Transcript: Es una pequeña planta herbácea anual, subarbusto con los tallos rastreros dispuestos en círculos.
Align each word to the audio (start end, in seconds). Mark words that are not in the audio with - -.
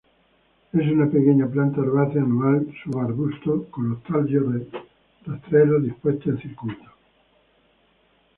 Es 0.73 0.91
una 0.91 1.05
pequeña 1.11 1.45
planta 1.47 1.79
herbácea 1.81 2.23
anual, 2.23 2.67
subarbusto 2.83 3.67
con 3.69 3.89
los 3.89 4.01
tallos 4.01 4.63
rastreros 5.27 5.83
dispuestos 5.83 6.25
en 6.25 6.37
círculos. 6.39 6.77